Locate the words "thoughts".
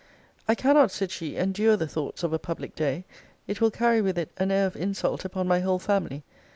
1.87-2.23